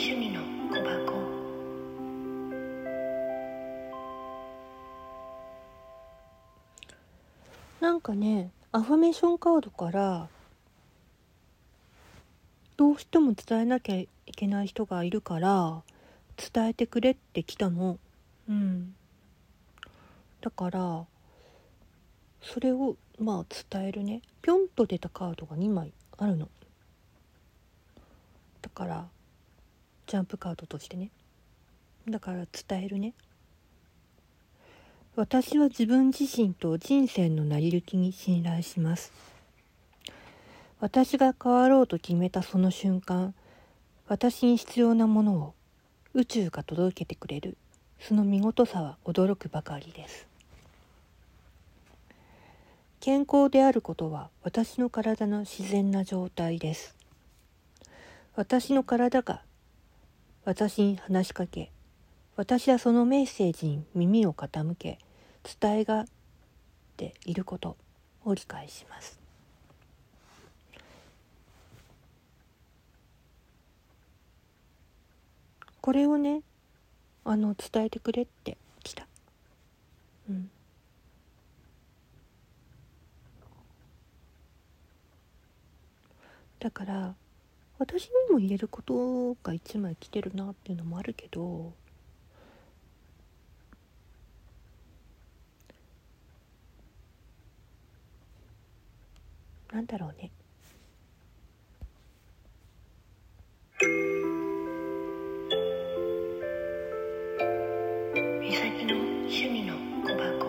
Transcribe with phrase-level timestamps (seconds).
[0.00, 0.40] 趣味の
[0.70, 1.12] 小箱。
[7.80, 10.28] なんかねアファメーションカードから
[12.76, 15.82] どうしても伝えなきゃいけない人がいるから
[16.36, 17.98] 伝えてくれって来たの。
[18.48, 18.94] うん。
[20.40, 21.06] だから
[22.40, 24.22] それをまあ伝えるね。
[24.42, 26.48] ぴょんと出たカードが2枚あるの。
[28.62, 29.08] だから
[30.08, 31.10] ジャンプカードとしてね。
[32.08, 33.12] だから伝えるね。
[35.16, 39.12] 私は自分自身と人生の成り行きに信頼します。
[40.80, 43.34] 私が変わろうと決めたその瞬間
[44.06, 45.54] 私に必要なものを
[46.14, 47.58] 宇宙が届けてくれる。
[48.00, 50.26] その見事さは驚くばかりです。
[53.00, 56.96] 健康であることは私の体の自然な状態です。
[58.36, 59.42] 私の体が
[60.48, 61.70] 私に話しかけ
[62.34, 64.98] 私はそのメッセージに耳を傾け
[65.60, 66.04] 伝えがっ
[66.96, 67.76] ていること
[68.24, 69.20] を理解します。
[75.82, 76.40] これをね
[77.26, 79.06] あの伝えてくれって来た。
[80.30, 80.50] うん。
[86.58, 87.14] だから
[87.78, 91.72] 私にも言えることが一枚来てるなっていうのもあるけど
[99.72, 100.30] なんだろうね。
[108.40, 110.47] 美咲の趣味の小箱。